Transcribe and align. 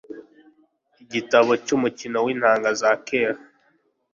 igitabo 1.03 1.51
cyumukino 1.65 2.17
wintanga 2.25 2.69
za 2.81 2.91
kera 3.07 3.39